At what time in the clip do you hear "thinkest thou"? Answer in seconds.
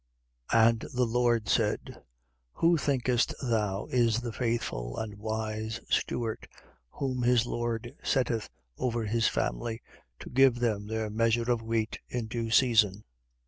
2.75-3.85